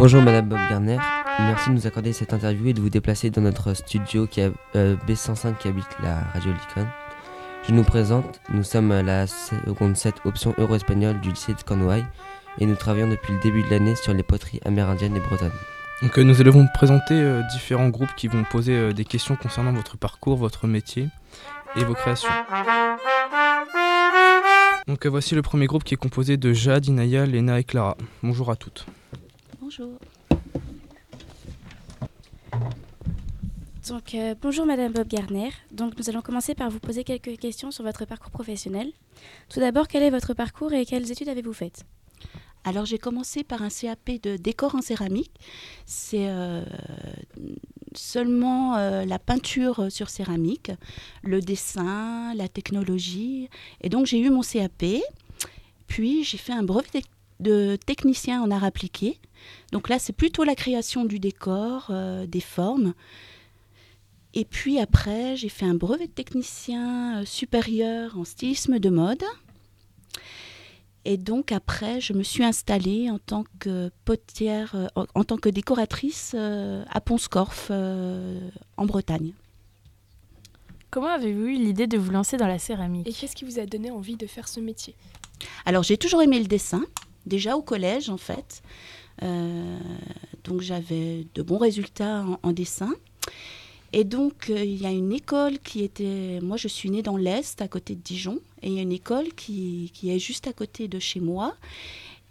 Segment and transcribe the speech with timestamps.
[0.00, 0.96] Bonjour Madame Bob Garner,
[1.40, 4.26] merci de nous accorder cette interview et de vous déplacer dans notre studio
[4.74, 6.88] euh, B105 qui habite la radio Licon.
[7.68, 12.06] Je nous présente, nous sommes la seconde 7 option euro-espagnole du lycée de Cornouailles
[12.58, 15.52] et nous travaillons depuis le début de l'année sur les poteries amérindiennes et bretonnes.
[16.00, 19.74] Donc euh, nous allons vous présenter euh, différents groupes qui vont poser des questions concernant
[19.74, 21.08] votre parcours, votre métier
[21.76, 22.30] et vos créations.
[24.88, 27.98] Donc voici le premier groupe qui est composé de Jade, Inaya, Léna et Clara.
[28.22, 28.86] Bonjour à toutes.
[29.70, 30.00] Bonjour.
[33.88, 35.50] Donc, euh, bonjour Madame Bob Garner.
[35.70, 38.90] Donc, nous allons commencer par vous poser quelques questions sur votre parcours professionnel.
[39.48, 41.84] Tout d'abord, quel est votre parcours et quelles études avez-vous faites?
[42.64, 45.32] Alors j'ai commencé par un CAP de décor en céramique.
[45.86, 46.64] C'est euh,
[47.94, 50.72] seulement euh, la peinture sur céramique,
[51.22, 53.48] le dessin, la technologie.
[53.82, 54.84] Et donc j'ai eu mon CAP.
[55.86, 57.02] Puis j'ai fait un brevet
[57.40, 59.18] de technicien en art appliqué.
[59.72, 62.94] Donc là c'est plutôt la création du décor, euh, des formes.
[64.34, 69.24] Et puis après j'ai fait un brevet de technicien euh, supérieur en stylisme de mode.
[71.04, 75.48] Et donc après, je me suis installée en tant que potière, euh, en, tant que
[75.48, 79.32] décoratrice euh, à Ponscorf, euh, en Bretagne.
[80.90, 83.08] Comment avez-vous eu l'idée de vous lancer dans la céramique?
[83.08, 84.94] Et qu'est-ce qui vous a donné envie de faire ce métier?
[85.64, 86.82] Alors j'ai toujours aimé le dessin,
[87.26, 88.62] déjà au collège en fait.
[89.22, 89.78] Euh,
[90.44, 92.92] donc j'avais de bons résultats en, dessin.
[93.92, 97.16] Et donc euh, il y a une école qui était, moi je suis née dans
[97.16, 100.46] l'Est, à côté de Dijon, et il y a une école qui, qui est juste
[100.46, 101.54] à côté de chez moi.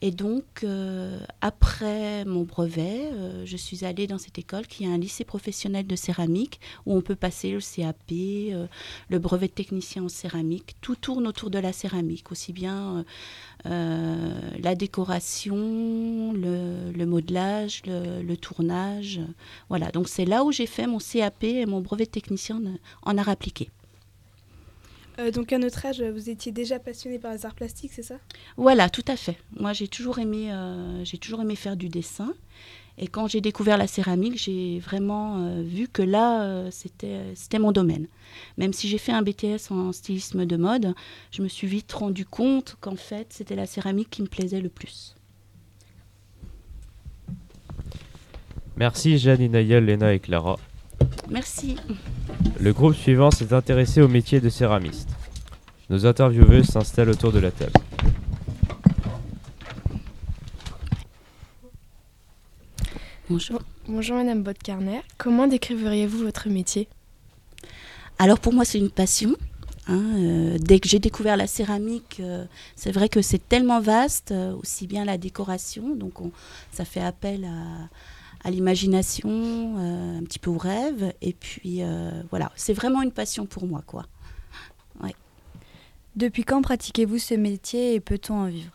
[0.02, 4.88] Et donc euh, après mon brevet, euh, je suis allée dans cette école qui est
[4.88, 8.67] un lycée professionnel de céramique où on peut passer le CAP, euh,
[9.09, 10.75] le brevet de technicien en céramique.
[10.80, 13.03] Tout tourne autour de la céramique, aussi bien
[13.66, 19.19] la décoration, le, modelage, le, le tournage.
[19.68, 22.62] Voilà, donc c'est là où j'ai fait mon CAP et mon brevet de technicien
[23.03, 23.69] en, en art appliqué.
[25.19, 28.16] Euh, Donc à notre âge, vous étiez déjà passionné par les arts plastiques, c'est ça?
[28.57, 29.38] Voilà, tout à fait.
[29.59, 32.34] Moi, j'ai toujours aimé, euh, j'ai toujours aimé faire du dessin.
[33.02, 37.57] Et quand j'ai découvert la céramique, j'ai vraiment euh, vu que là, euh, c'était, c'était
[37.57, 38.07] mon domaine.
[38.57, 40.94] Même si j'ai fait un BTS en stylisme de mode,
[41.31, 44.68] je me suis vite rendu compte qu'en fait, c'était la céramique qui me plaisait le
[44.68, 45.16] plus.
[48.75, 50.57] Merci Jeanne, Inaya, Léna et Clara.
[51.29, 51.75] Merci.
[52.59, 55.09] Le groupe suivant s'est intéressé au métier de céramiste.
[55.90, 57.73] Nos intervieweuses s'installent autour de la table.
[63.29, 63.62] Bonjour.
[63.88, 65.01] Bonjour Madame Botkarner.
[65.18, 66.88] Comment décriveriez-vous votre métier?
[68.18, 69.35] Alors pour moi, c'est une passion.
[69.88, 72.45] hein, euh, dès que j'ai découvert la céramique, euh,
[72.75, 76.31] c'est vrai que c'est tellement vaste, euh, aussi bien la décoration, donc on-
[76.72, 77.89] ça fait appel à,
[78.44, 79.29] à l'imagination,
[79.79, 83.66] euh, un petit peu au rêve, et puis euh, voilà, c'est vraiment une passion pour
[83.67, 84.05] moi, quoi.
[86.16, 88.72] Depuis quand pratiquez-vous ce métier et peut-on en vivre?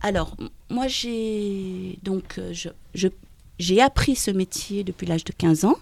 [0.00, 0.36] Alors,
[0.68, 3.08] moi, j'ai donc euh, je, je-
[3.58, 5.76] j'ai appris ce métier depuis l'âge de 15 ans,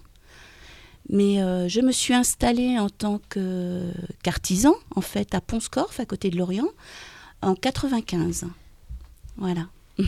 [1.11, 6.07] mais euh, je me suis installée en tant que- qu'artisan, en fait, à Ponscorf, à
[6.07, 6.69] côté de Lorient,
[7.43, 8.47] en 95.
[9.37, 9.67] Voilà.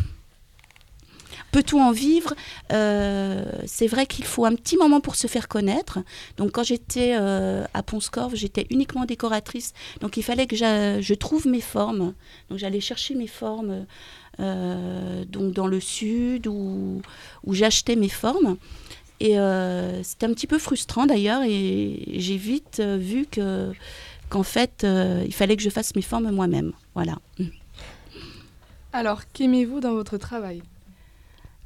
[1.57, 2.35] Peut-on en vivre
[2.71, 6.01] Euh, C'est vrai qu'il faut un petit moment pour se faire connaître.
[6.37, 9.73] Donc, quand j'étais euh, à Ponscorf, j'étais uniquement décoratrice.
[10.03, 12.13] Donc, il fallait que je trouve mes formes.
[12.51, 13.87] Donc, j'allais chercher mes formes
[14.39, 17.01] euh, donc dans le sud où,
[17.45, 18.59] où j'achetais mes formes.
[19.21, 21.43] Et euh, c'était un petit peu frustrant d'ailleurs.
[21.43, 23.73] Et j'ai vite vu que
[24.29, 26.75] qu'en fait, il fallait que je fasse mes formes moi-même.
[26.95, 27.17] Voilà.
[28.93, 30.61] Alors, qu'aimez-vous dans votre travail?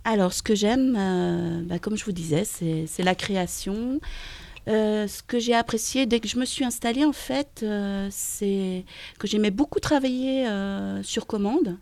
[0.04, 4.00] Alors, ce que j'aime, euh, bah, comme je vous disais, c'est la création.
[4.68, 8.84] Euh, ce que j'ai apprécié dès que je me suis installée, en fait, euh, c'est
[9.18, 10.46] que j'aimais beaucoup travailler
[11.02, 11.76] sur commande.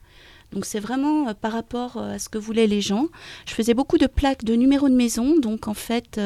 [0.52, 3.06] Donc, c'est vraiment par rapport à ce que voulaient les gens.
[3.46, 5.38] Je faisais beaucoup de plaques de numéros de maison.
[5.38, 6.20] Donc, en fait,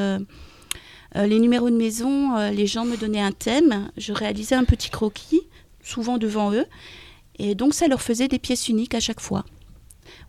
[1.14, 3.90] les numéros de maison, les gens me donnaient un thème.
[3.98, 5.42] Je réalisais un petit croquis,
[5.82, 6.66] souvent devant eux.
[7.38, 9.44] Et donc, ça leur faisait des pièces uniques à chaque fois.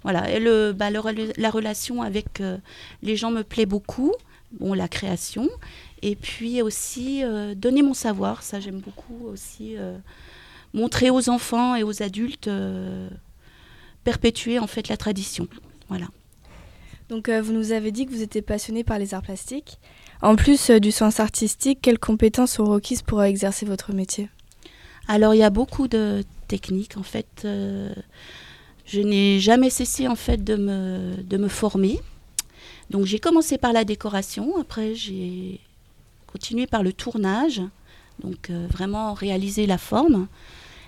[0.03, 1.01] Voilà, et le, bah, le
[1.38, 2.57] la relation avec euh,
[3.01, 4.13] les gens me plaît beaucoup.
[4.59, 5.50] Bon, la création.
[6.01, 8.44] Et puis aussi, euh, donner mon savoir.
[8.44, 9.75] Ça, j'aime beaucoup aussi.
[9.77, 9.97] euh,
[10.73, 12.50] montrer aux enfants et aux adultes,
[14.03, 15.47] perpétuer en fait la tradition.
[15.88, 16.07] Voilà.
[17.09, 19.77] Donc vous nous avez dit que vous étiez passionné par les arts plastiques.
[20.23, 24.29] En plus du sens artistique, quelles compétences sont requises pour exercer votre métier?
[25.07, 27.45] Alors, il y a beaucoup de techniques, en fait.
[28.85, 32.00] Je n'ai jamais cessé en fait de me, former.
[32.89, 35.59] Donc j'ai commencé par la décoration, après j'ai
[36.27, 37.62] continué par le tournage,
[38.24, 40.27] donc euh, vraiment réaliser la forme.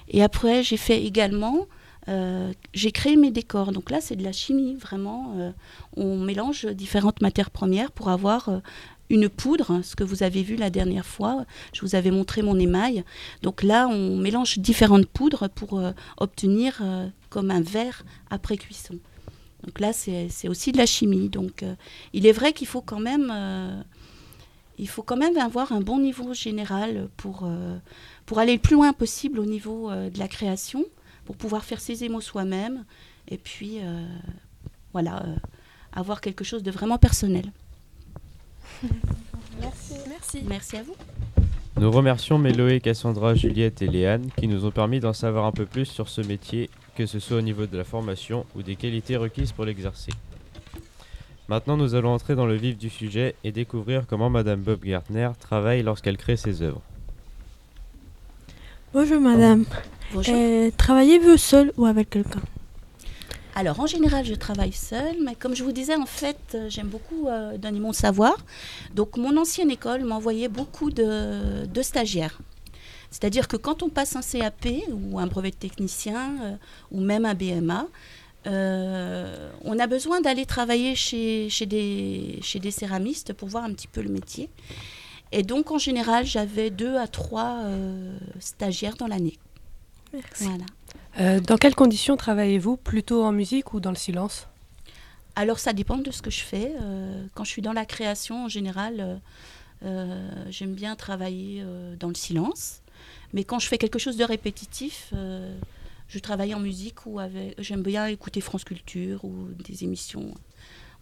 [0.09, 1.68] Et après j'ai fait également,
[2.09, 3.71] euh, j'ai créé mes décors.
[3.71, 5.36] Donc là c'est de la chimie, vraiment.
[5.38, 5.51] euh,
[5.95, 8.62] on mélange différentes matières premières pour avoir
[9.09, 11.45] une poudre, ce que vous avez vu la dernière fois.
[11.74, 13.03] Je vous avais montré mon émail.
[13.41, 15.81] Donc là on mélange différentes poudres pour
[16.18, 16.81] obtenir
[17.35, 18.97] comme un verre après cuisson.
[19.65, 21.27] Donc là, c'est aussi de la chimie.
[21.27, 21.75] Donc, euh,
[22.13, 23.81] il est vrai qu'il faut quand même, euh,
[24.77, 27.77] il faut quand même avoir un bon niveau général pour euh,
[28.25, 30.85] pour aller le plus loin possible au niveau euh, de la création,
[31.25, 32.85] pour pouvoir faire ses émaux soi-même,
[33.27, 34.05] et puis euh,
[34.93, 35.35] voilà, euh,
[35.91, 37.51] avoir quelque chose de vraiment personnel.
[39.59, 39.93] Merci.
[40.07, 40.43] Merci.
[40.47, 40.95] Merci à vous.
[41.77, 45.65] Nous remercions Méloé, Cassandra, Juliette et Léane qui nous ont permis d'en savoir un peu
[45.65, 49.18] plus sur ce métier, que ce soit au niveau de la formation ou des qualités
[49.18, 50.12] requises pour l'exercer.
[51.47, 55.30] Maintenant, nous allons entrer dans le vif du sujet et découvrir comment Madame Bob Gartner
[55.39, 56.81] travaille lorsqu'elle crée ses œuvres.
[58.94, 59.65] Bonjour madame.
[60.13, 60.33] Bonjour.
[60.36, 62.42] Euh, Travaillez-vous seul ou avec quelqu'un?
[63.53, 66.88] Alors, en général, je travaille seule, mais comme je vous disais, en fait, euh, j'aime
[66.88, 68.36] beaucoup euh, donner mon savoir.
[68.94, 72.39] Donc, mon ancienne école m'envoyait beaucoup de, de stagiaires.
[73.11, 76.55] C'est-à-dire que quand on passe un CAP ou un brevet de technicien euh,
[76.91, 77.87] ou même un BMA,
[78.47, 83.73] euh, on a besoin d'aller travailler chez, chez, des, chez des céramistes pour voir un
[83.73, 84.49] petit peu le métier.
[85.31, 89.37] Et donc, en général, j'avais deux à trois euh, stagiaires dans l'année.
[90.13, 90.45] Merci.
[90.45, 90.65] Voilà.
[91.19, 92.77] Euh, dans quelles conditions travaillez-vous?
[92.77, 94.47] Plutôt en musique ou dans le silence?
[95.35, 96.73] Alors ça dépend de ce que je fais.
[96.81, 99.15] Euh, quand je suis dans la création, en général, euh,
[99.83, 102.81] euh, j'aime bien travailler euh, dans le silence.
[103.35, 105.53] Mais quand je fais quelque chose de répétitif, euh,
[106.07, 107.61] je travaille en musique ou avec.
[107.61, 110.33] J'aime bien écouter France Culture ou des émissions,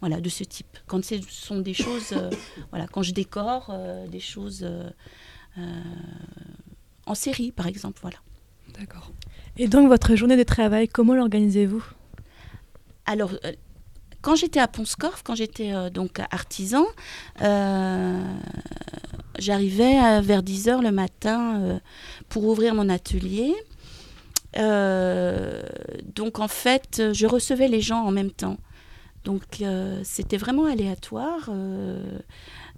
[0.00, 0.76] voilà, de ce type.
[0.88, 2.30] Quand ce sont des choses, euh,
[2.70, 4.68] voilà, quand je décore euh, des choses
[7.06, 8.16] en série, par exemple, voilà.
[8.76, 9.12] D'accord.
[9.56, 11.84] Et donc votre journée de travail, comment l'organisez-vous?
[13.06, 13.30] Alors,
[14.22, 16.84] quand j'étais à Ponscorf, quand j'étais donc artisan,
[19.38, 21.78] j'arrivais vers 10h le matin euh,
[22.28, 23.54] pour ouvrir mon atelier.
[24.56, 25.62] Euh,
[26.14, 28.58] donc en fait, je recevais les gens en même temps.
[29.24, 31.50] Donc euh, c'était vraiment aléatoire,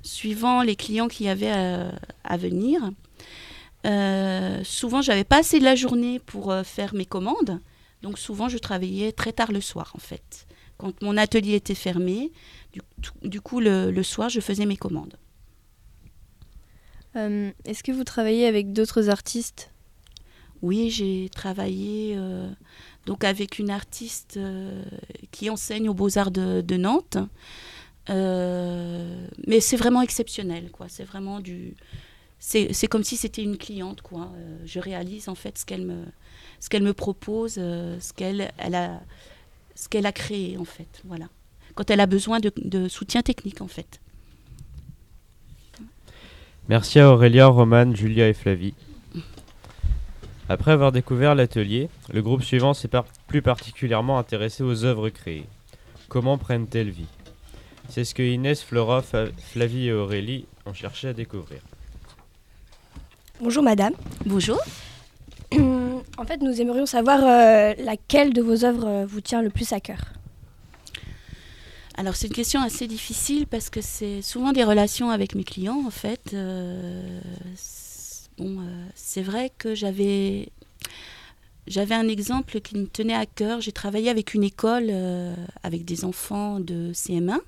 [0.03, 1.93] suivant les clients qui avaient à,
[2.25, 2.91] à venir.
[4.65, 7.61] Souvent, j'avais pas assez de la journée pour faire mes commandes.
[8.03, 10.47] Donc souvent, je travaillais très tard le soir, en fait.
[10.77, 12.33] Quand mon atelier était fermé,
[13.23, 15.17] du, coup, le soir, je faisais mes commandes.
[17.17, 19.71] Euh, Est-ce que vous travaillez avec d'autres artistes?
[20.63, 22.49] Oui, j'ai travaillé euh,
[23.05, 24.83] donc avec une artiste euh,
[25.31, 27.19] qui enseigne aux Beaux-Arts de, Nantes.
[28.09, 30.87] Mais c'est vraiment exceptionnel, quoi.
[30.89, 31.75] C'est vraiment du...
[32.39, 34.33] C'est comme si c'était une cliente, quoi.
[34.65, 36.05] Je réalise en fait ce qu'elle me,
[36.75, 39.01] me propose, ce qu'elle elle a,
[40.05, 41.03] a créé, en fait.
[41.05, 41.29] Voilà.
[41.75, 44.01] Quand elle a besoin de, de soutien technique, en fait.
[46.69, 48.75] Merci à Aurélia, Romane, Julia et Flavie.
[50.49, 55.47] Après avoir découvert l'atelier, le groupe suivant s'est par- plus particulièrement intéressé aux œuvres créées.
[56.09, 57.07] Comment prennent-elles vie?
[57.89, 61.61] C'est ce que Inès, Flora, Fa- Flavie et Aurélie ont cherché à découvrir.
[63.41, 63.93] Bonjour madame.
[64.25, 64.59] Bonjour.
[65.53, 69.73] en fait, nous aimerions savoir euh, laquelle de vos œuvres euh, vous tient le plus
[69.73, 70.01] à cœur?
[71.99, 75.83] Alors c'est une question assez difficile parce que c'est souvent des relations avec mes clients
[75.87, 76.33] en fait.
[76.35, 77.21] Euh,
[78.41, 80.51] euh, c'est vrai que j'avais
[81.67, 83.63] un exemple qui me tenait à cœur.
[83.63, 87.39] J'ai travaillé avec une école euh, avec des enfants de CM1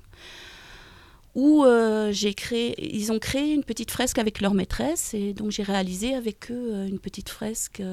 [1.35, 1.63] où
[2.11, 6.15] j'ai créé, ils ont créé une petite fresque avec leur maîtresse et donc j'ai réalisé
[6.15, 7.83] avec eux une petite fresque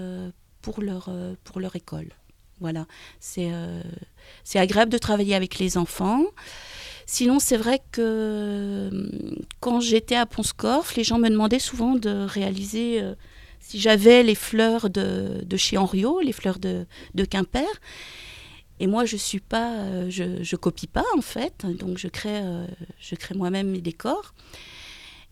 [0.63, 2.09] pour leur école.
[2.61, 2.87] Voilà,
[3.21, 3.83] c'est euh,
[4.45, 6.25] c'est agréable de travailler avec les enfants.
[7.07, 12.25] Sinon, c'est vrai que hum, quand j'étais à Ponscorf, les gens me demandaient souvent de
[12.27, 13.15] réaliser euh,
[13.61, 17.67] si j'avais les fleurs de, de chez Henriot, les fleurs de, de Quimper.
[18.79, 22.41] Et moi, je suis pas, euh, je, je copie pas en fait, donc je crée,
[22.43, 22.67] euh,
[23.01, 24.35] je crée moi-même mes décors.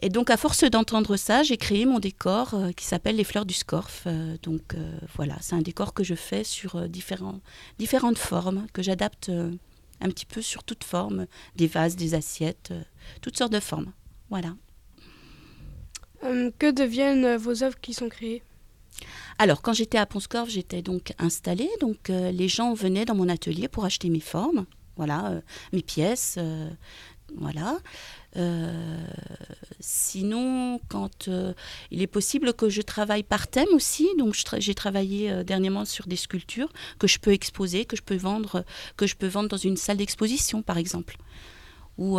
[0.01, 3.47] Et donc, à force d'entendre ça, j'ai créé mon décor euh, qui s'appelle les fleurs
[3.47, 4.03] du Scorf.
[4.07, 7.41] Euh, donc euh, voilà, c'est un décor que je fais sur différents,
[7.79, 9.31] différentes formes, que j'adapte
[10.01, 12.73] un petit peu sur toute forme, des vases, des assiettes,
[13.23, 13.93] toutes sortes de formes.
[14.31, 14.55] Voilà.
[16.59, 18.43] Que deviennent vos œuvres qui sont créées?
[19.39, 21.71] Alors, quand j'étais à Ponscorf, j'étais donc installée.
[21.81, 24.65] Donc, les gens venaient dans mon atelier pour acheter mes formes,
[24.97, 26.39] voilà, mes pièces,
[27.37, 27.79] voilà.
[29.81, 31.29] Sinon, quand
[31.91, 36.17] il est possible que je travaille par thème aussi, donc j'ai travaillé dernièrement sur des
[36.17, 38.65] sculptures que je peux exposer, que je peux vendre,
[38.97, 41.17] que je peux vendre dans une salle d'exposition, par exemple
[41.97, 42.19] ou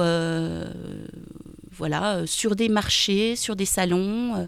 [1.71, 4.47] voilà, sur des marchés, sur des salons.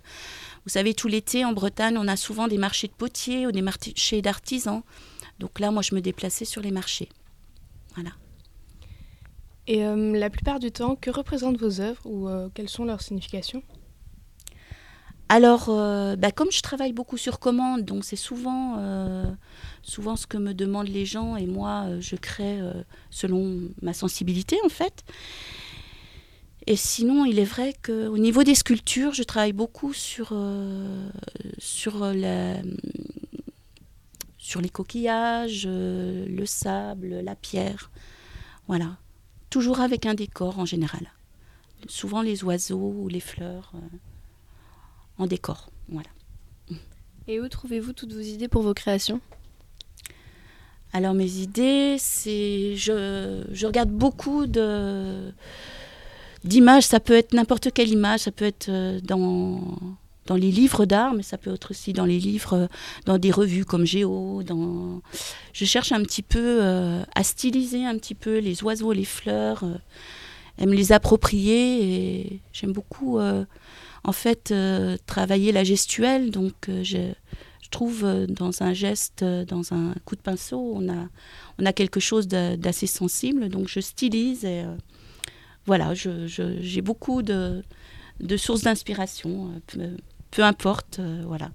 [0.66, 3.62] Vous savez, tout l'été en Bretagne, on a souvent des marchés de potiers ou des
[3.62, 4.84] marchés d'artisans.
[5.40, 7.10] Donc là, moi, je me déplaçais sur les marchés.
[7.96, 8.12] Voilà.
[9.68, 13.02] Et euh, la plupart du temps, que représentent vos œuvres ou euh, quelles sont leurs
[13.02, 13.62] significations?
[15.30, 18.82] Alors, euh, bah, comme je travaille beaucoup sur commande, donc c'est souvent,
[19.82, 22.62] souvent ce que me demandent les gens et moi, je crée
[23.10, 25.04] selon ma sensibilité en fait.
[26.66, 30.34] Et sinon, il est vrai qu'au niveau des sculptures, je travaille beaucoup sur,
[31.58, 32.62] sur, les
[34.72, 37.92] coquillages, le sable, la pierre.
[38.70, 38.98] Voilà.
[39.50, 41.12] Toujours avec un décor en général.
[41.88, 43.98] Souvent les oiseaux ou les fleurs euh,
[45.18, 45.70] en décor.
[45.90, 46.10] Voilà.
[47.28, 49.22] Et où trouvez-vous toutes vos idées pour vos créations?
[50.94, 55.32] Alors mes idées, c'est je, je regarde beaucoup de
[56.44, 59.78] d'images, ça peut être n'importe quelle image, ça peut être euh, dans,
[60.28, 62.68] dans les livres d'art, mais ça peut être aussi dans les livres, euh,
[63.06, 64.44] dans des revues comme Géo.
[64.44, 65.02] Dans...
[65.54, 69.64] Je cherche un petit peu euh, à styliser un petit peu les oiseaux, les fleurs,
[70.60, 71.84] à me les approprier.
[71.84, 74.54] Et j'aime beaucoup, en fait,
[75.06, 76.32] travailler la gestuelle.
[76.32, 77.12] Donc, je,
[77.62, 81.08] je, trouve dans un geste, dans un coup de pinceau, on a,
[81.60, 83.50] on a quelque chose d'assez sensible.
[83.50, 84.64] Donc, je stylise et
[85.68, 87.62] voilà, j'ai beaucoup de,
[88.38, 89.98] sources d'inspiration, euh,
[90.32, 91.50] peu, importe, euh, voilà.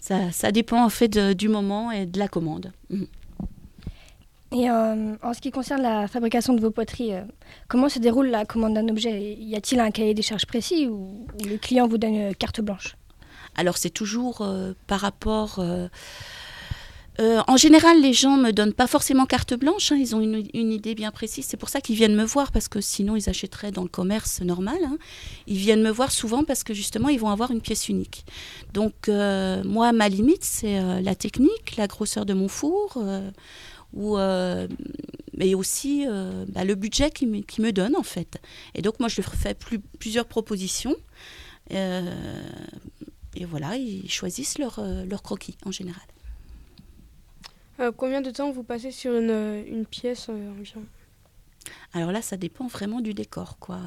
[0.00, 2.72] Ça, dépend en fait du moment et de la commande.
[2.90, 3.06] Mhm.
[4.52, 7.12] Et euh, en ce qui concerne la fabrication de vos poteries,
[7.68, 9.34] comment se déroule la commande d'un objet?
[9.34, 12.96] Y a-t-il un cahier des charges précis ou, le client vous donne une carte blanche?
[13.56, 14.46] Alors c'est toujours
[14.86, 15.58] par rapport
[17.20, 19.96] euh, en général, les gens me donnent pas forcément carte blanche, hein.
[19.96, 21.46] ils ont une, idée bien précise.
[21.46, 24.40] C'est pour ça qu'ils viennent me voir, parce que sinon ils achèteraient dans le commerce
[24.40, 24.78] normal.
[24.84, 24.98] Hein.
[25.46, 28.24] Ils viennent me voir souvent parce que justement ils vont avoir une pièce unique.
[28.72, 32.98] Donc euh, moi, ma limite, c'est euh, la technique, la grosseur de mon four,
[33.92, 34.16] ou,
[35.36, 36.04] mais aussi
[36.48, 38.38] bah, le budget qu'ils me, me donnent en fait.
[38.74, 40.96] Et donc moi, je leur fais plus, plusieurs propositions.
[41.70, 46.02] et voilà, ils choisissent leur croquis en général.
[47.80, 50.84] Euh, combien de temps vous passez sur une, euh, pièce euh, environ?
[51.92, 53.80] Alors là, ça dépend vraiment du décor, quoi.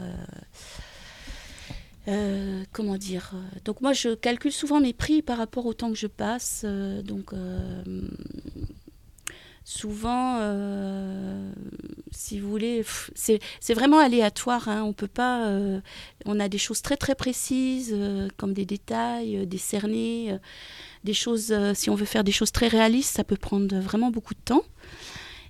[2.71, 3.33] comment dire
[3.65, 6.65] Donc moi, je calcule souvent mes prix par rapport au temps que je passe.
[7.03, 7.33] donc
[9.69, 10.39] souvent,
[12.11, 14.69] si vous voulez, c'est vraiment aléatoire.
[14.69, 14.83] Hein.
[14.83, 15.51] On peut pas.
[16.25, 17.95] on a des choses très très précises,
[18.37, 20.39] comme des détails, des cernés
[21.07, 24.11] des choses, euh, si on veut faire des choses très réalistes, ça peut prendre vraiment
[24.11, 24.63] beaucoup de temps.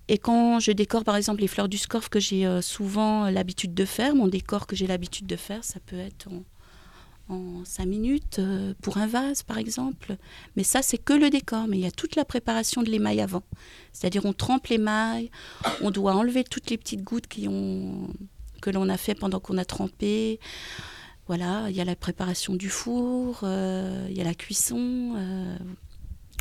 [0.07, 3.74] Et quand je décore par exemple les fleurs du scorf que j'ai euh, souvent l'habitude
[3.74, 6.29] de faire, mon décor que j'ai l'habitude de faire, ça peut être
[7.29, 10.17] en 5 minutes euh, pour un vase par exemple.
[10.55, 13.22] Mais ça c'est que le décor, mais il y a toute la préparation de l'émail
[13.22, 13.43] avant.
[13.93, 15.31] C'est-à-dire on trempe l'émail,
[15.81, 20.39] on doit enlever toutes les petites gouttes que l'on a fait pendant qu'on a trempé.
[21.27, 25.13] Voilà, il y a la préparation du four, euh, il y a la cuisson.
[25.17, 25.57] Euh,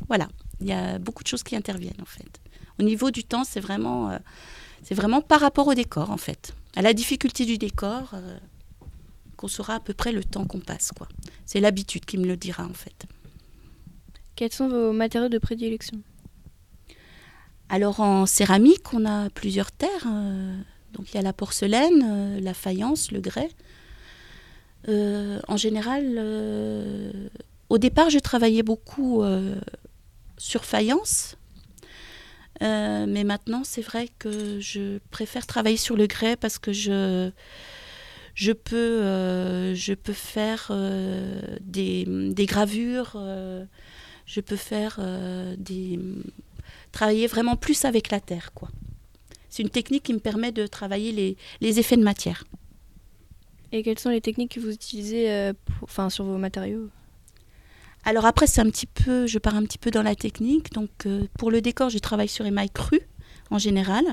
[0.09, 0.29] voilà,
[0.61, 2.41] il y a beaucoup de choses qui interviennent en fait.
[2.79, 4.17] Au niveau du temps, c'est vraiment,
[4.83, 6.55] c'est vraiment par rapport au décor en fait.
[6.77, 8.15] À la difficulté du décor,
[9.37, 10.93] qu'on saura à peu près le temps qu'on passe.
[10.97, 11.09] quoi.
[11.45, 13.07] C'est l'habitude qui me le dira en fait.
[14.35, 15.99] Quels sont vos matériaux de prédilection?
[17.69, 20.07] Alors en céramique, on a plusieurs terres.
[20.93, 23.51] donc il y a la porcelaine, la faïence, le grès.
[24.89, 27.29] Euh, en général, euh,
[27.69, 29.57] au départ, je travaillais beaucoup euh,
[30.39, 31.37] sur faïence.
[32.61, 37.31] mais maintenant, c'est vrai que je préfère travailler sur le grès parce que je,
[38.37, 40.71] je, peux, je peux faire
[41.61, 43.19] des, des, gravures,
[44.27, 45.01] je peux faire
[45.59, 45.99] des,
[46.93, 48.53] travailler vraiment plus avec la terre.
[48.55, 48.69] quoi.
[49.51, 52.45] C'est une technique qui me permet de travailler les, les effets de matière.
[53.73, 55.53] Et quelles sont les techniques que vous utilisez euh,
[55.83, 56.89] enfin, sur vos matériaux?
[58.05, 60.73] Alors après, c'est un petit peu, je pars un petit peu dans la technique.
[60.73, 63.01] Donc euh, pour le décor, je travaille sur émail cru
[63.51, 64.05] en général.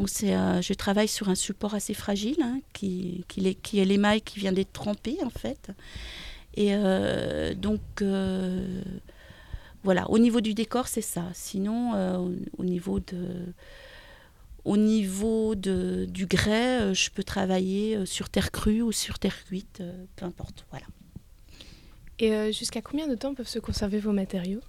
[0.00, 3.84] Donc euh, je travaille sur un support assez fragile, hein, qui, qui, est, qui est
[3.84, 5.70] l'émail qui vient d'être trempé en fait.
[6.56, 6.74] Et
[7.54, 8.02] donc
[9.82, 11.24] Voilà, au niveau du décor, c'est ça.
[11.32, 13.54] Sinon, euh, au, au niveau de,
[14.64, 19.18] au niveau de, du grès, euh, je peux travailler euh, sur terre crue ou sur
[19.18, 20.66] terre cuite, euh, peu importe.
[20.70, 20.86] Voilà.
[22.18, 24.60] Et euh, jusqu'à combien de temps peuvent se conserver vos matériaux?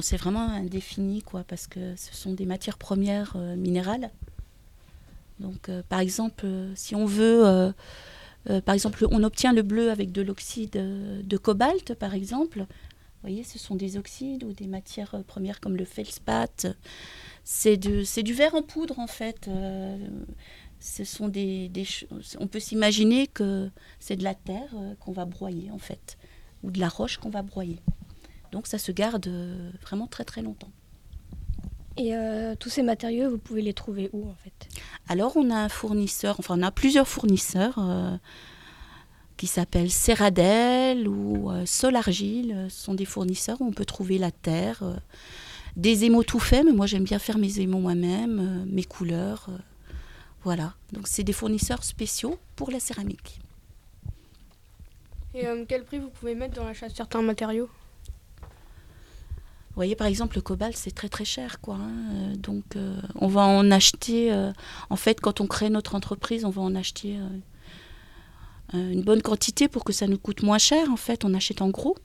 [0.00, 4.10] C'est vraiment indéfini, quoi, parce que ce sont des matières premières euh, minérales.
[5.38, 7.72] Donc, euh, par exemple, euh, si on veut,
[8.64, 12.60] par exemple, on obtient le bleu avec de l'oxyde de cobalt, par exemple.
[12.60, 16.66] Vous voyez, ce sont des oxydes ou des matières premières comme le feldspath.
[17.42, 19.48] C'est du, verre en poudre, en fait.
[20.78, 21.70] Ce sont des,
[22.38, 26.18] on peut s'imaginer que c'est de la terre qu'on va broyer, en fait,
[26.62, 27.80] ou de la roche qu'on va broyer.
[28.54, 30.70] Donc ça se garde euh, vraiment très très longtemps.
[31.96, 34.68] Et euh, tous ces matériaux, vous pouvez les trouver où en fait?
[35.08, 38.16] Alors on a un fournisseur, enfin on a plusieurs fournisseurs euh,
[39.36, 42.66] qui s'appellent Serradel ou euh, Solargile.
[42.68, 44.94] Ce sont des fournisseurs où on peut trouver la terre, euh,
[45.76, 49.46] des émaux tout faits, mais moi j'aime bien faire mes émaux moi-même, euh, mes couleurs.
[49.48, 49.58] euh,
[50.44, 53.40] voilà, donc c'est des fournisseurs spéciaux pour la céramique.
[55.34, 57.68] Et euh, quel prix vous pouvez mettre dans l'achat de certains matériaux?
[59.74, 61.74] Vous voyez, par exemple, le cobalt, c'est très très cher, quoi.
[61.74, 61.90] hein.
[62.12, 64.32] Euh, Donc, euh, on va en acheter.
[64.32, 64.52] euh,
[64.88, 67.18] en fait, quand on crée notre entreprise, on va en acheter
[68.72, 70.90] une bonne quantité pour que ça nous coûte moins cher.
[70.92, 71.96] En fait, on achète en gros.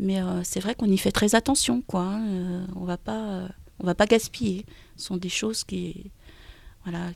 [0.00, 2.02] Mais c'est vrai qu'on y fait très attention, quoi.
[2.02, 2.66] hein.
[2.76, 3.48] On va pas,
[3.80, 4.66] va pas gaspiller.
[4.96, 6.10] Ce sont des choses qui,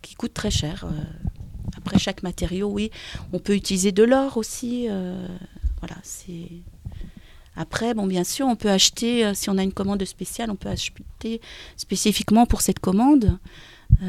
[0.03, 0.87] qui coûtent très cher.
[1.77, 2.91] Après, chaque matériau, oui,
[3.33, 4.87] on peut utiliser de l'or aussi.
[5.81, 6.49] voilà, c'est.
[7.57, 10.57] Après, bon, bien sûr, on peut acheter, euh, si on a une commande spéciale, on
[10.57, 11.41] peut acheter
[11.77, 13.39] spécifiquement pour cette commande.
[14.03, 14.07] Euh,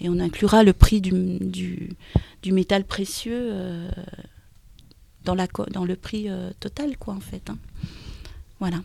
[0.00, 1.90] et on inclura le prix du, du,
[2.42, 3.88] du métal précieux euh,
[5.24, 7.48] dans, la, dans le prix euh, total, quoi, en fait.
[7.48, 7.56] hein.
[8.60, 8.82] Voilà.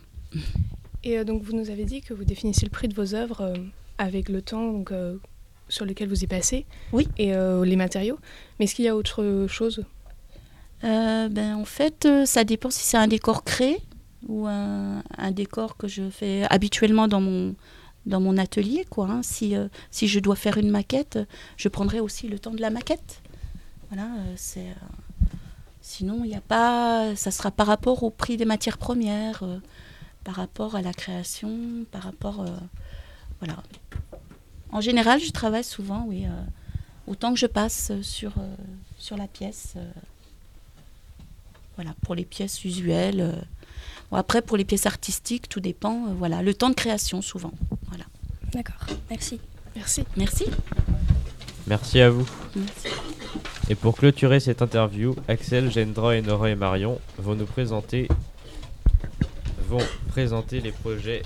[1.04, 3.54] Et donc vous nous avez dit que vous définissez le prix de vos œuvres
[3.98, 4.92] avec le temps donc,
[5.68, 7.08] sur lequel vous y passez oui.
[7.18, 7.32] et
[7.64, 8.18] les matériaux.
[8.58, 9.84] Mais est-ce qu'il y a autre chose
[10.84, 13.78] Euh, ben, en fait, euh, ça dépend si c'est un décor créé
[14.26, 18.86] ou un, décor que je fais habituellement dans mon, atelier.
[18.88, 19.22] Quoi, hein.
[19.22, 21.18] si, euh, si je dois faire une maquette,
[21.56, 23.22] je prendrai aussi le temps de la maquette.
[23.90, 24.68] Voilà, c'est,
[25.80, 27.16] sinon, il a pas.
[27.16, 29.42] Ça sera par rapport au prix des matières premières,
[30.22, 32.44] par rapport à la création, par rapport.
[33.40, 33.56] voilà.
[34.70, 36.24] En général, je travaille souvent, oui,
[37.08, 39.76] autant que je passe sur la pièce.
[41.80, 43.20] Voilà, pour les pièces usuelles.
[43.22, 43.32] euh.
[44.10, 46.08] Bon, après, pour les pièces artistiques, tout dépend.
[46.08, 47.52] euh, voilà, le temps de création, souvent.
[47.88, 48.04] Voilà.
[48.52, 49.40] D'accord, merci.
[49.74, 50.04] Merci.
[50.14, 50.44] Merci.
[51.66, 52.28] Merci à vous.
[52.54, 52.88] Merci.
[53.70, 58.08] Et pour clôturer cette interview, Axel, Gendra et Nora et Marion vont nous présenter
[59.68, 61.22] vont présenter les projets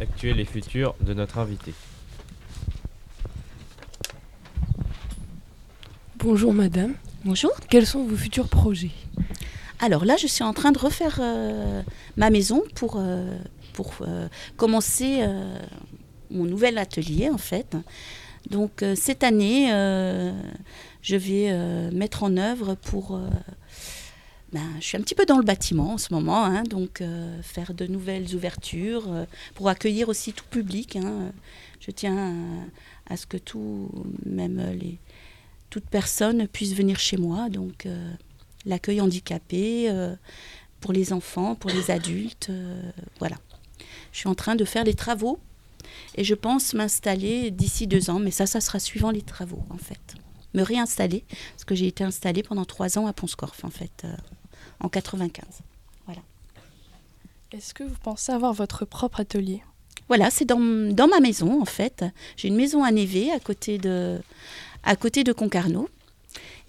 [0.00, 1.74] actuels et futurs de notre invité.
[6.16, 6.94] Bonjour madame.
[7.24, 7.50] Bonjour.
[7.68, 8.92] Quels sont vos futurs projets?
[9.80, 11.82] Alors là, je suis en train de refaire euh,
[12.16, 13.38] ma maison pour, euh,
[14.00, 15.24] euh, commencer
[16.30, 17.76] mon nouvel atelier, en fait.
[18.50, 19.68] Donc cette année,
[21.02, 23.20] je vais mettre en œuvre pour...
[24.52, 27.02] ben, je suis un petit peu dans le bâtiment en ce moment, hein, donc
[27.42, 30.96] faire de nouvelles ouvertures pour accueillir aussi tout public.
[30.96, 31.32] hein.
[31.80, 32.34] Je tiens
[33.08, 33.90] à, ce que tout,
[34.26, 34.98] même les,
[35.70, 37.48] toute personne puisse venir chez moi.
[38.68, 40.14] L'accueil handicapé euh,
[40.80, 42.80] pour les enfants, pour les adultes, euh,
[43.18, 43.36] voilà.
[44.12, 45.38] Je suis en train de faire les travaux
[46.14, 49.78] et je pense m'installer d'ici deux ans, mais ça, ça sera suivant les travaux en
[49.78, 50.14] fait.
[50.54, 54.14] Me réinstaller, parce que j'ai été installée pendant trois ans à Ponscorf en fait, euh,
[54.80, 55.44] en 95.
[56.06, 56.22] Voilà.
[57.52, 59.62] Est-ce que vous pensez avoir votre propre atelier?
[60.08, 60.60] Voilà, c'est dans,
[60.94, 62.04] dans ma maison en fait.
[62.36, 64.20] J'ai une maison à Névé à côté de,
[64.82, 65.88] à côté de Concarneau.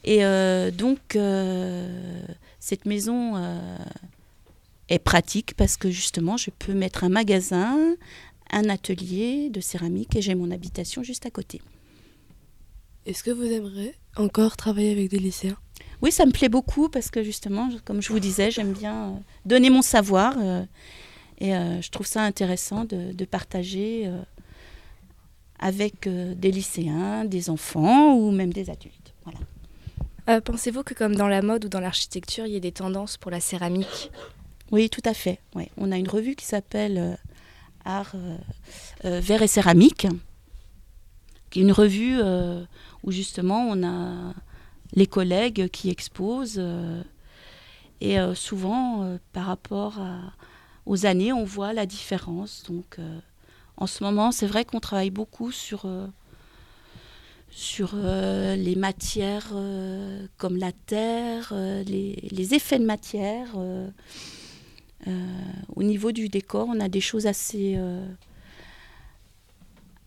[0.04, 2.22] Et euh, donc, euh,
[2.60, 3.78] cette maison euh,
[4.88, 7.96] est pratique parce que justement, je peux mettre un magasin,
[8.52, 11.62] un atelier de céramique et j'ai mon habitation juste à côté.
[13.06, 15.58] Est-ce que vous aimeriez encore travailler avec des lycéens?
[16.02, 19.70] Oui, ça me plaît beaucoup parce que justement, comme je vous disais, j'aime bien donner
[19.70, 20.38] mon savoir
[21.40, 24.10] et je trouve ça intéressant de, de partager
[25.60, 29.14] avec des lycéens, des enfants ou même des adultes.
[29.24, 29.40] Voilà.
[30.30, 33.18] Euh, Pensez-vous que comme dans la mode ou dans l'architecture, il y ait des tendances
[33.18, 34.12] pour la céramique
[34.72, 35.40] Oui, tout à fait.
[35.78, 37.16] On a une revue qui s'appelle euh,
[37.84, 38.14] Art
[39.06, 40.06] euh, Verre et Céramique,
[41.56, 42.22] une revue
[43.04, 44.34] où justement on a
[44.94, 46.62] les collègues qui exposent
[48.02, 50.00] et souvent par rapport
[50.86, 52.64] aux années, on voit la différence.
[52.68, 52.98] Donc,
[53.78, 55.88] en ce moment, c'est vrai qu'on travaille beaucoup sur
[57.52, 59.54] sur les matières
[60.38, 61.54] comme la terre,
[61.86, 63.58] les, effets de matière.
[65.76, 67.78] au niveau du décor, on a des choses assez,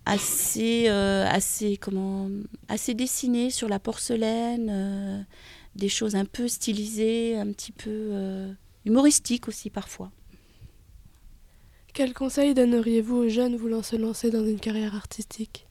[0.07, 1.79] assez, assez
[2.95, 5.27] dessinées sur la porcelaine,
[5.77, 10.11] des choses un peu stylisées, un petit peu humoristiques aussi parfois.
[11.95, 15.67] Quel conseil donneriez-vous aux jeunes voulant se lancer dans une carrière artistique?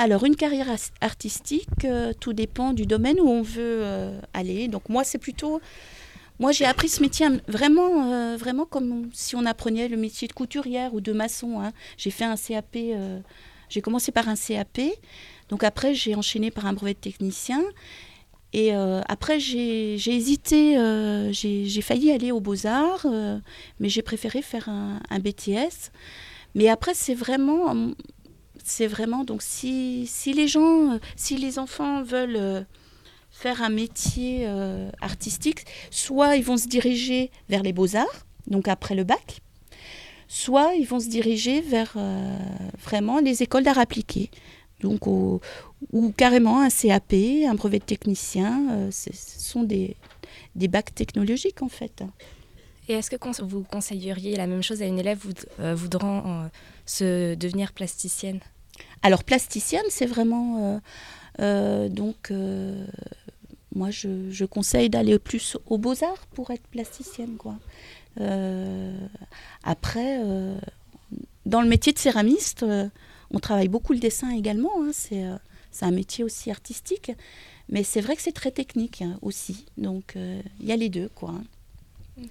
[0.00, 4.66] Alors, une carrière artistique, euh, tout dépend du domaine où on veut euh, aller.
[4.66, 5.60] Donc, moi, c'est plutôt.
[6.38, 10.32] Moi, j'ai appris ce métier vraiment, euh, vraiment comme si on apprenait le métier de
[10.32, 11.60] couturière ou de maçon.
[11.60, 11.72] Hein.
[11.98, 12.78] J'ai fait un CAP.
[13.68, 14.80] j'ai commencé par un CAP.
[15.50, 17.62] Donc, après, j'ai enchaîné par un brevet de technicien.
[18.54, 20.76] Et après, j'ai hésité,
[21.30, 23.06] j'ai failli aller aux beaux-arts,
[23.78, 25.92] mais j'ai préféré faire un, BTS.
[26.54, 27.92] Mais après, c'est vraiment,
[28.70, 32.62] c'est vraiment donc si, si, les gens, si les enfants veulent euh,
[33.30, 38.94] faire un métier euh, artistique, soit ils vont se diriger vers les beaux-arts, donc après
[38.94, 39.40] le bac,
[40.28, 42.38] soit ils vont se diriger vers euh,
[42.78, 44.30] vraiment les écoles d'art appliqué,
[44.80, 45.40] donc ou
[46.16, 47.12] carrément un CAP,
[47.48, 49.96] un brevet de technicien, ce sont des,
[50.54, 52.02] des bacs technologiques en fait.
[52.88, 55.18] Et est-ce que vous conseilleriez la même chose à une élève
[55.58, 56.50] voudra
[56.86, 58.40] se devenir plasticienne?
[59.02, 60.78] Alors plasticienne, c'est vraiment euh,
[61.40, 62.86] euh, donc euh,
[63.74, 67.56] moi je, conseille d'aller plus aux beaux arts pour être plasticienne quoi.
[69.64, 70.20] après,
[71.46, 72.64] dans le métier de céramiste,
[73.30, 74.72] on travaille beaucoup le dessin également.
[74.82, 74.90] Hein.
[74.92, 77.12] c'est un métier aussi artistique,
[77.68, 79.66] mais c'est vrai que c'est très technique hein, aussi.
[79.78, 81.30] Donc il y a les deux quoi.
[81.30, 82.24] Hein.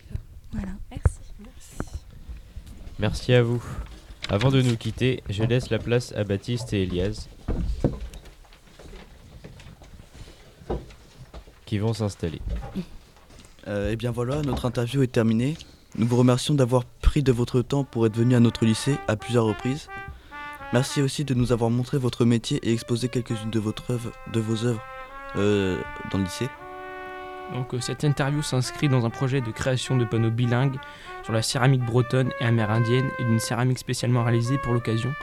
[0.51, 0.73] Voilà.
[0.91, 1.19] Merci.
[2.99, 3.63] Merci à vous.
[4.31, 7.27] Avant de nous quitter, je laisse la place à Baptiste et Elias
[11.65, 12.39] qui vont s'installer.
[13.67, 15.57] Euh, eh bien voilà, notre interview est terminée.
[15.97, 19.15] Nous vous remercions d'avoir pris de votre temps pour être venu à notre lycée à
[19.15, 19.87] plusieurs reprises.
[20.73, 24.83] Merci aussi de nous avoir montré votre métier et exposé quelques-unes de, de vos œuvres
[25.37, 25.79] euh,
[26.11, 26.49] dans le lycée.
[27.53, 30.77] Donc euh, cette interview s'inscrit dans un projet de création de panneaux bilingues
[31.23, 35.13] sur la céramique bretonne et amérindienne et d'une céramique spécialement réalisée pour l'occasion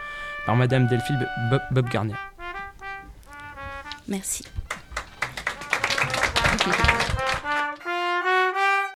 [0.45, 2.15] par Madame Delphine Bob, Bob Garner.
[4.09, 4.45] Merci.